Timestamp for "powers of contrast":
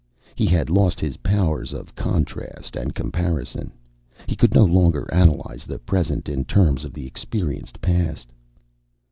1.17-2.75